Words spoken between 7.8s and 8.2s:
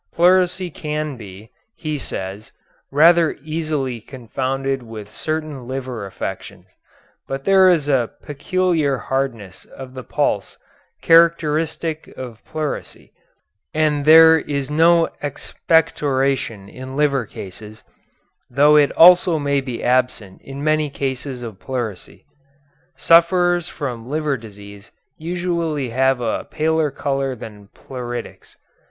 a